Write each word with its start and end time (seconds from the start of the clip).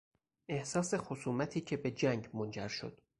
احساس 0.49 0.93
خصومتی 0.95 1.61
که 1.61 1.77
به 1.77 1.91
جنگ 1.91 2.29
منجر 2.33 2.67
شد 2.67 3.01